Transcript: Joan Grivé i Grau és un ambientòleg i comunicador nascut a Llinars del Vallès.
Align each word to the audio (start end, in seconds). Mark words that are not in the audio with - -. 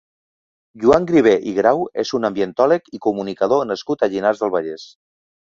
Joan 0.83 1.03
Grivé 1.11 1.33
i 1.51 1.53
Grau 1.57 1.83
és 2.05 2.13
un 2.21 2.25
ambientòleg 2.31 2.91
i 2.99 3.03
comunicador 3.09 3.65
nascut 3.73 4.03
a 4.03 4.11
Llinars 4.15 4.43
del 4.47 4.57
Vallès. 4.57 4.91